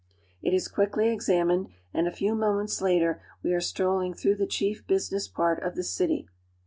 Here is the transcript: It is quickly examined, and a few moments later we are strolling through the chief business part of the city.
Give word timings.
It 0.41 0.51
is 0.55 0.67
quickly 0.67 1.09
examined, 1.09 1.67
and 1.93 2.07
a 2.07 2.11
few 2.11 2.33
moments 2.33 2.81
later 2.81 3.21
we 3.43 3.53
are 3.53 3.61
strolling 3.61 4.15
through 4.15 4.37
the 4.37 4.47
chief 4.47 4.87
business 4.87 5.27
part 5.27 5.61
of 5.61 5.75
the 5.75 5.83
city. 5.83 6.27